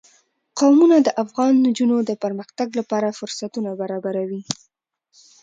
قومونه 0.59 0.97
د 1.01 1.09
افغان 1.23 1.53
نجونو 1.67 1.97
د 2.09 2.11
پرمختګ 2.23 2.67
لپاره 2.79 3.15
فرصتونه 3.19 3.69
برابروي. 3.81 4.41